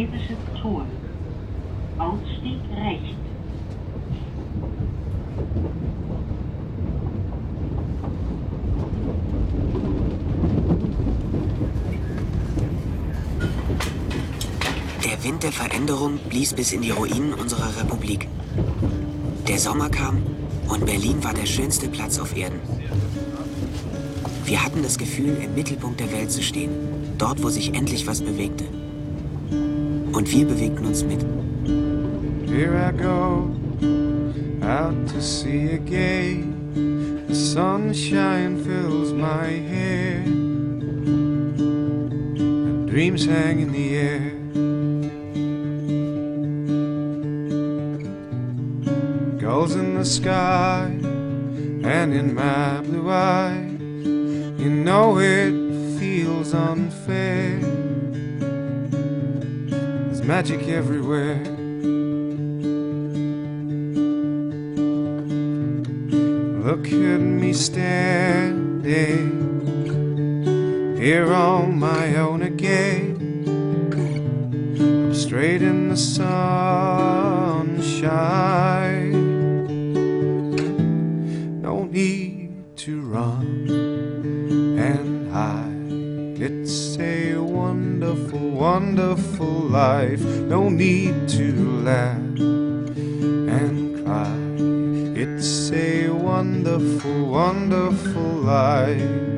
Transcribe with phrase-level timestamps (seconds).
[0.00, 0.86] Schlesisches Tor.
[1.98, 3.18] Ausstieg rechts.
[15.04, 18.26] Der Wind der Veränderung blies bis in die Ruinen unserer Republik.
[19.48, 20.22] Der Sommer kam
[20.68, 22.60] und Berlin war der schönste Platz auf Erden.
[24.46, 26.70] Wir hatten das Gefühl, im Mittelpunkt der Welt zu stehen,
[27.18, 28.79] dort, wo sich endlich was bewegte.
[30.20, 31.24] Und wir bewegten uns mit.
[32.46, 33.48] Here I go,
[34.60, 37.24] out to sea again.
[37.26, 40.22] The sunshine fills my hair,
[42.26, 44.32] and dreams hang in the air.
[49.38, 50.90] Gulls in the sky,
[51.82, 53.80] and in my blue eyes,
[54.60, 55.54] you know it
[55.98, 56.89] feels unfair.
[60.36, 61.42] Magic everywhere.
[66.66, 69.26] Look at me standing
[70.96, 73.16] here on my own again.
[74.78, 76.30] I'm straight in the sunshine.
[81.60, 83.66] No need to run
[84.78, 86.40] and hide.
[86.40, 89.29] It's a wonderful, wonderful
[89.70, 90.24] life.
[90.24, 92.16] No need to laugh
[93.56, 94.36] and cry.
[95.14, 99.29] It's a wonderful, wonderful life.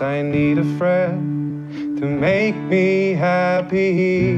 [0.00, 4.34] I need a friend to make me happy.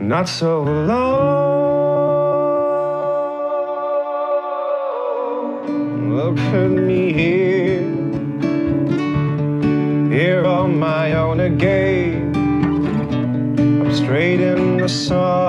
[0.00, 1.52] Not so alone.
[6.16, 7.82] Look at me here,
[10.10, 12.34] here on my own again.
[13.82, 15.41] I'm straight in the sunshine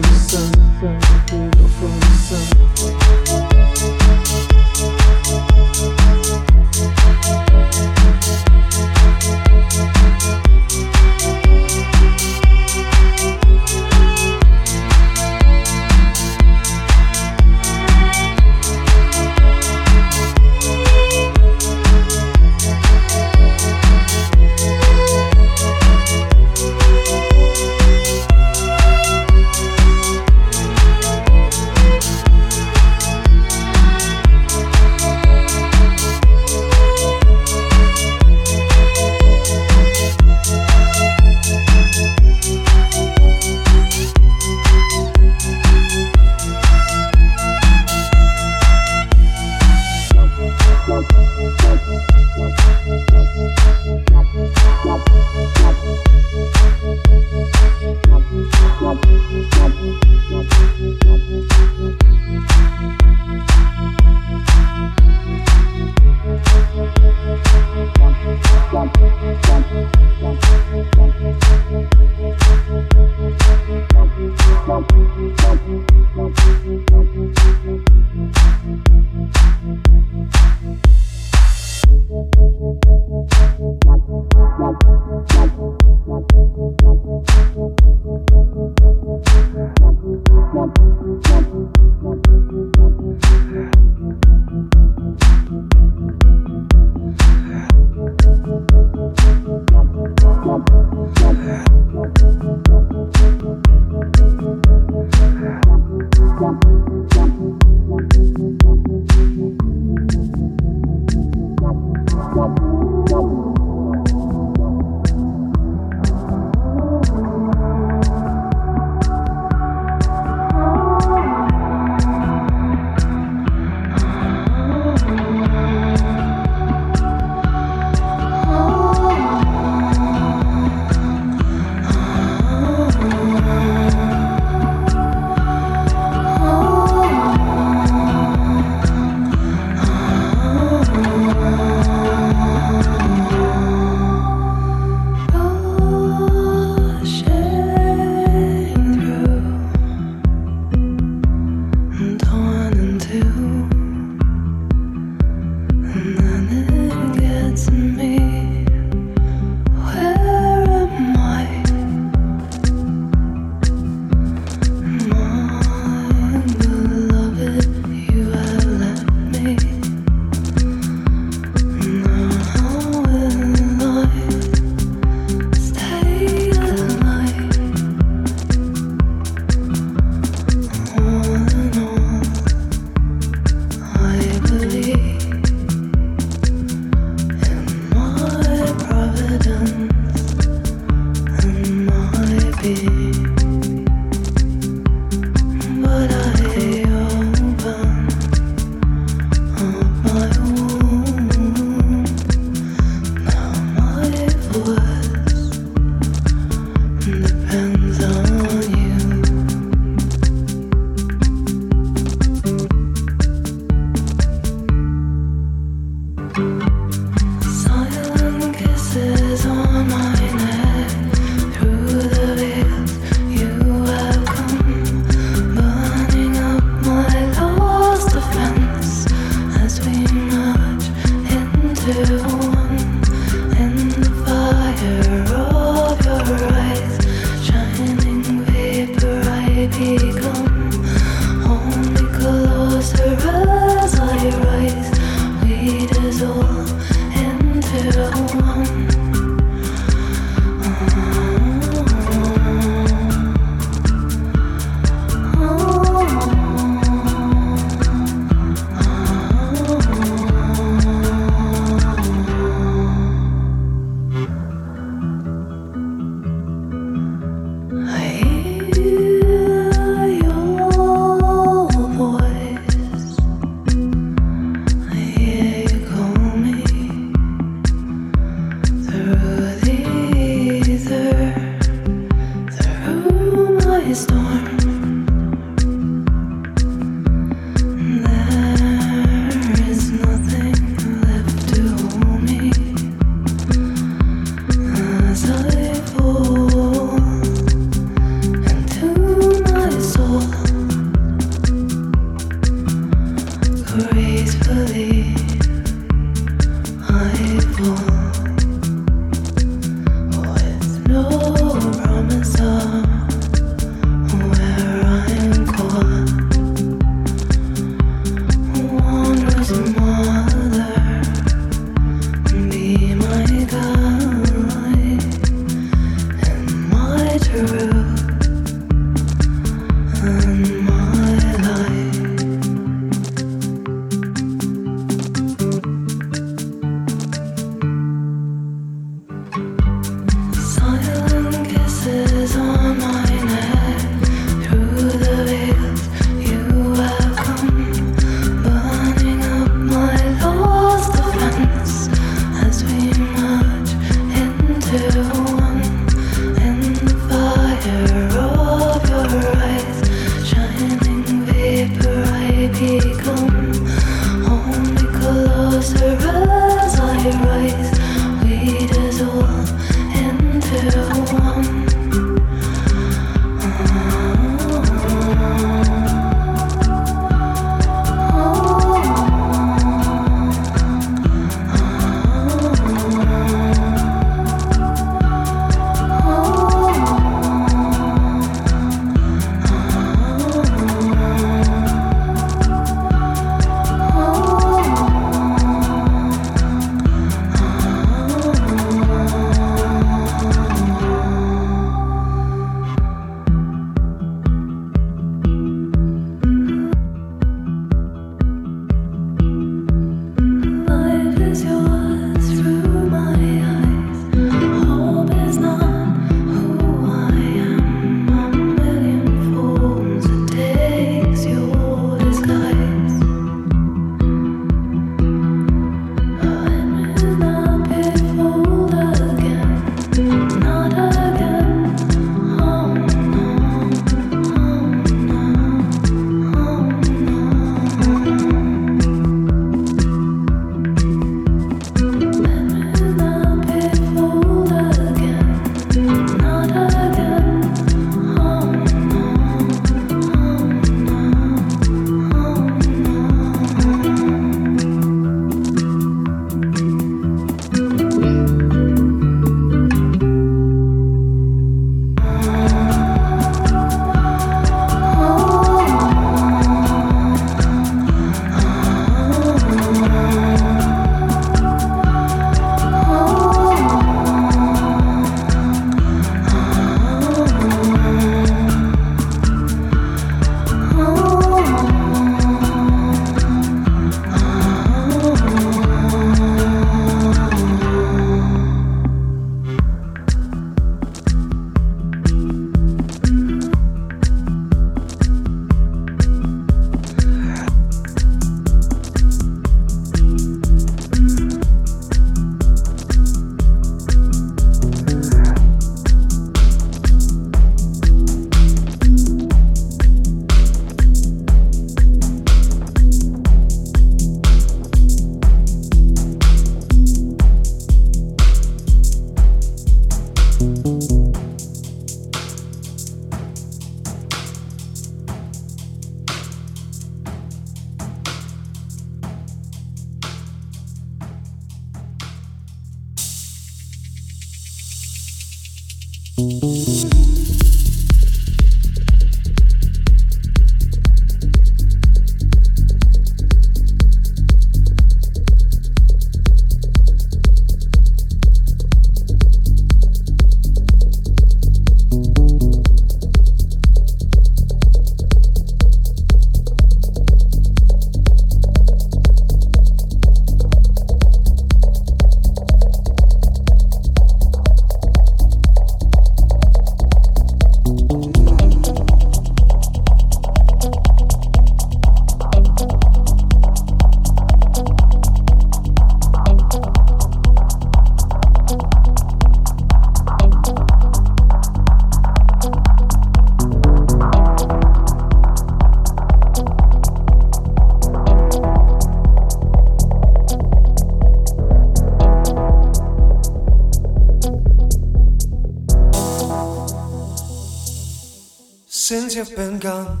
[599.36, 600.00] been gone.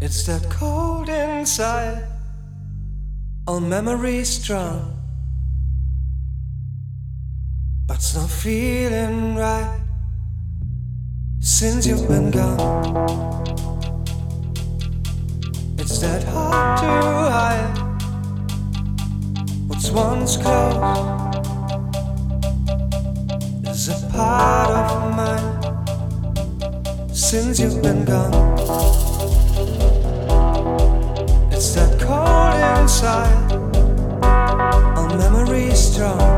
[0.00, 2.08] It's that cold inside,
[3.46, 5.00] all memories strong.
[7.86, 9.80] But it's not feeling right
[11.38, 13.44] since you've been gone.
[15.78, 16.90] It's that hard to
[17.30, 17.78] hide
[19.68, 21.34] what's once close
[23.68, 25.53] is a part of mine
[27.34, 28.32] since you've been gone.
[31.50, 33.50] It's that cold inside,
[34.96, 36.33] all memory strong.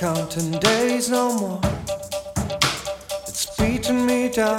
[0.00, 1.60] Counting days no more.
[3.26, 4.58] It's beating me down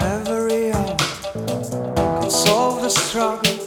[0.00, 0.96] every hour.
[2.20, 3.61] Can solve the struggle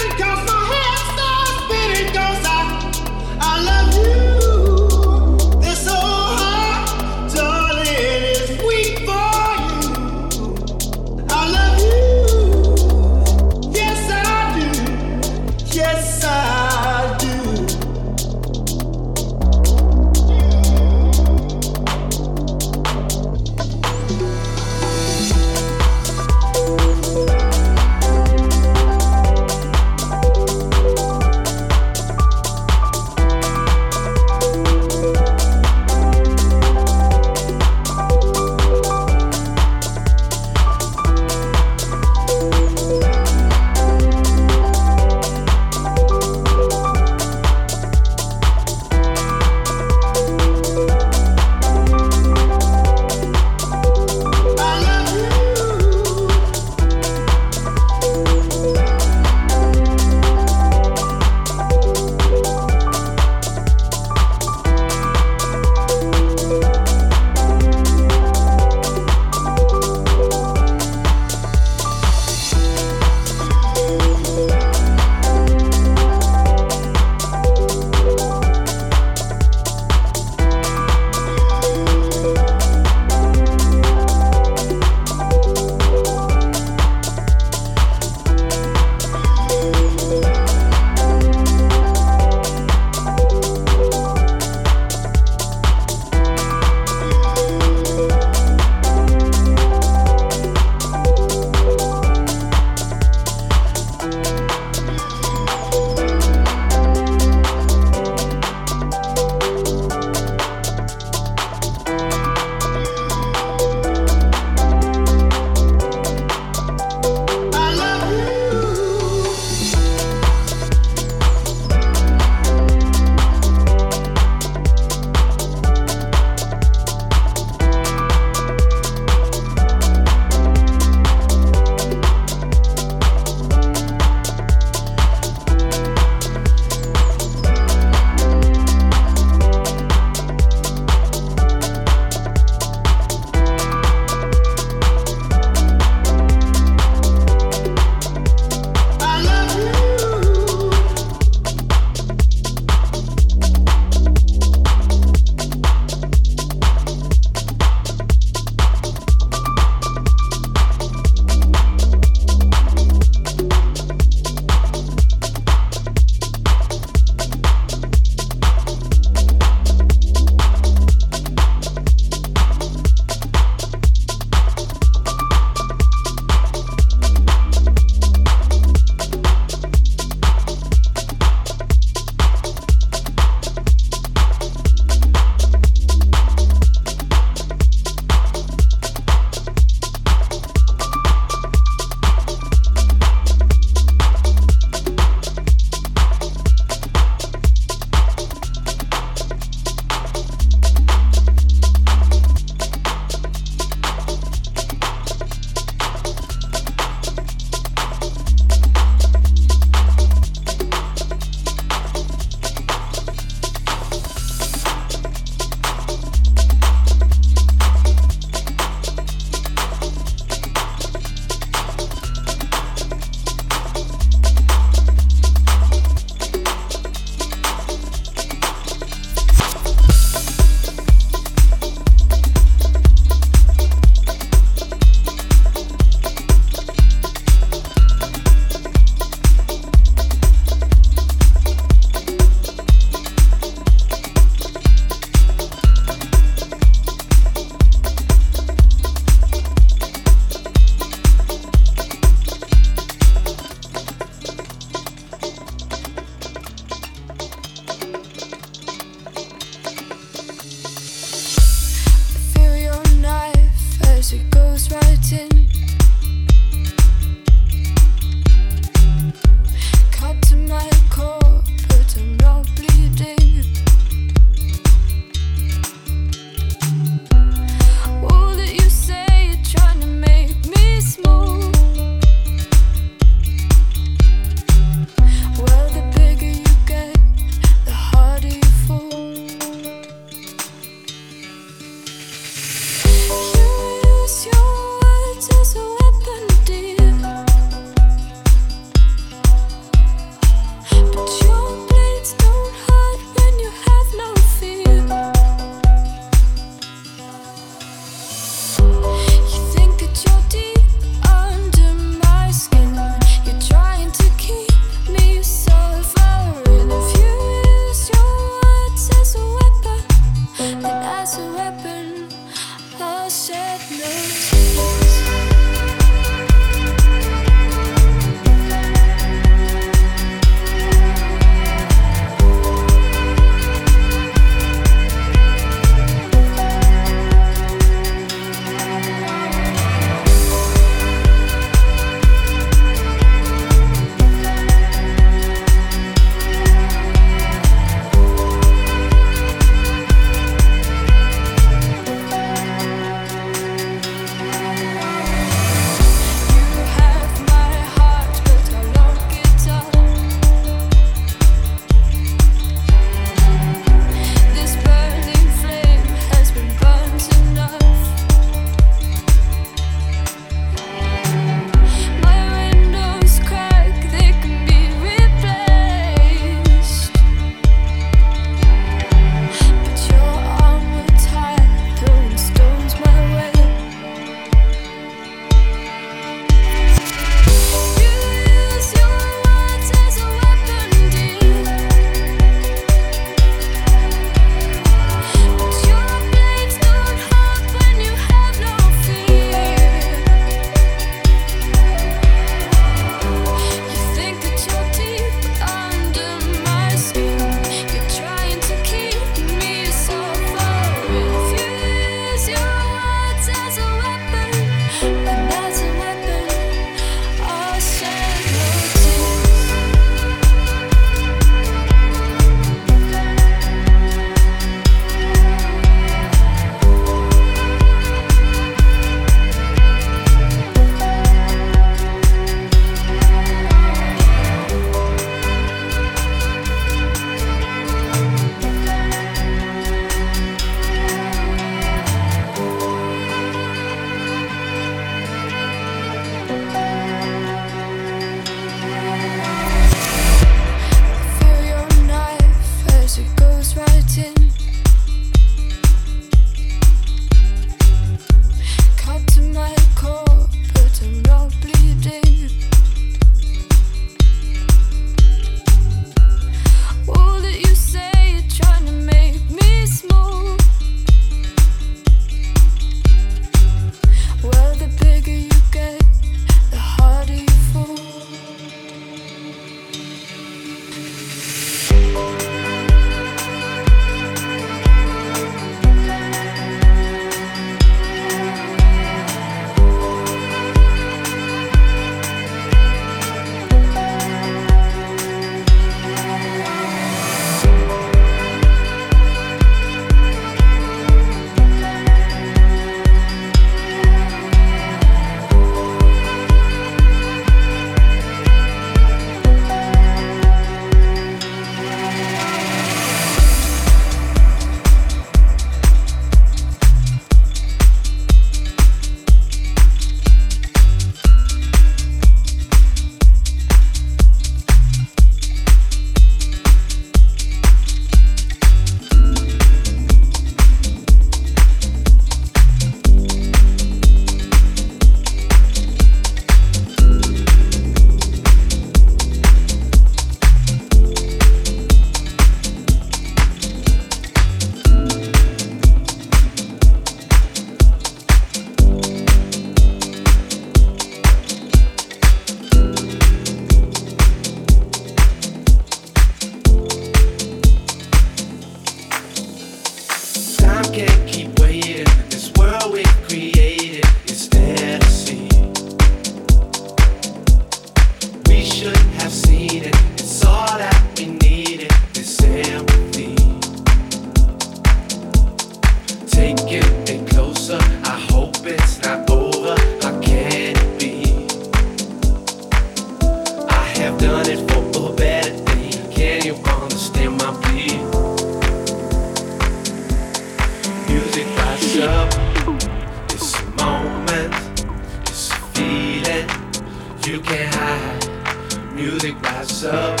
[599.64, 600.00] up,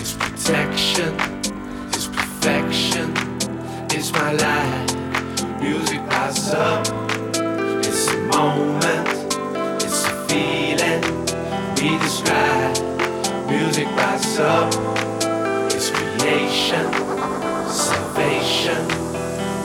[0.00, 1.14] is protection,
[1.94, 3.16] is perfection,
[3.94, 5.60] is my life.
[5.60, 6.86] Music rises up,
[7.84, 9.08] it's a moment,
[9.82, 11.02] it's a feeling.
[11.76, 12.76] We describe.
[13.48, 14.72] Music rises up,
[15.72, 16.92] it's creation,
[17.68, 18.86] salvation.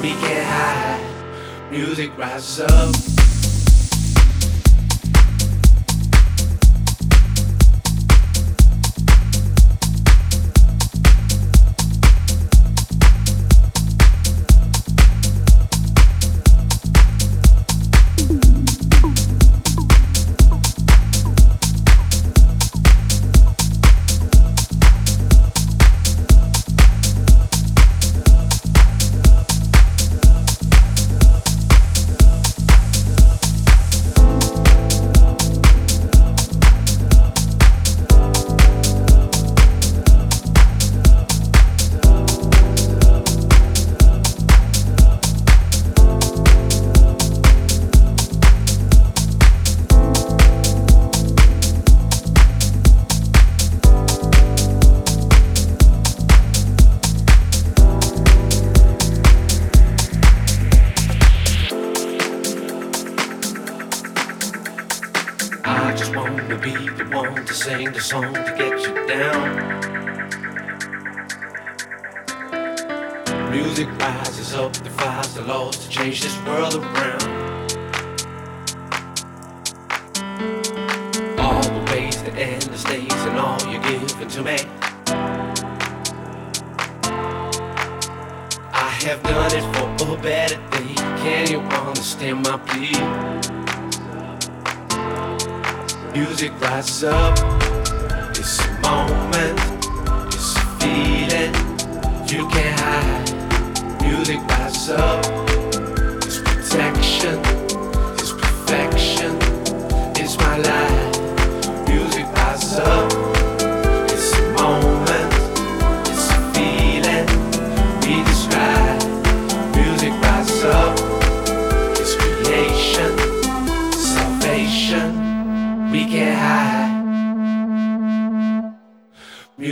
[0.02, 1.72] We can't hide.
[1.72, 3.15] Music rises up.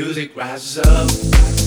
[0.04, 1.63] music rises up.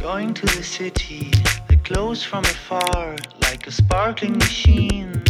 [0.00, 1.30] Going to the city
[1.68, 5.22] that glows from afar like a sparkling machine.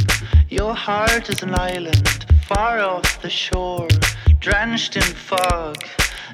[0.48, 3.88] Your heart is an island far off the shore,
[4.38, 5.76] drenched in fog,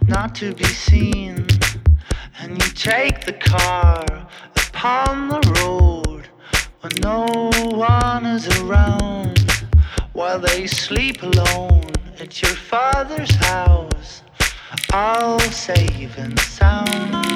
[0.07, 1.47] not to be seen.
[2.39, 4.05] And you take the car
[4.55, 6.29] upon the road
[6.83, 9.51] when no one is around
[10.13, 11.91] while they sleep alone
[12.21, 14.23] at your father's house,
[14.93, 17.36] all safe and sound.